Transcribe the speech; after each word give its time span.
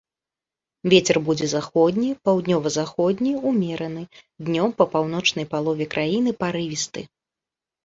Вецер 0.93 1.17
будзе 1.27 1.47
заходні, 1.51 2.09
паўднёва-заходні, 2.29 3.31
умераны, 3.51 4.03
днём 4.49 4.69
па 4.81 4.85
паўночнай 4.97 5.45
палове 5.55 5.91
краіны 5.95 6.37
парывісты. 6.43 7.09